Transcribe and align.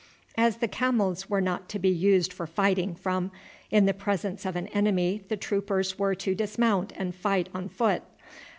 As 0.35 0.57
the 0.57 0.67
camels 0.67 1.29
were 1.29 1.41
not 1.41 1.69
to 1.69 1.77
be 1.77 1.89
used 1.91 2.33
for 2.33 2.47
fighting 2.47 2.95
from, 2.95 3.29
in 3.69 3.85
the 3.85 3.93
presence 3.93 4.47
of 4.47 4.55
an 4.55 4.65
enemy 4.69 5.21
the 5.27 5.37
troopers 5.37 5.99
were 5.99 6.15
to 6.15 6.33
dismount 6.33 6.91
and 6.95 7.13
fight 7.13 7.49
on 7.53 7.69
foot. 7.69 8.01